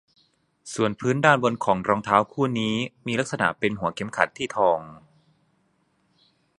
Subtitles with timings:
[0.73, 2.75] ส่วนพื้นด้านบนของรองเท้าคู่นี้
[3.07, 4.79] มีลักษณะเป็นหัวเข็มขัดที่ทอง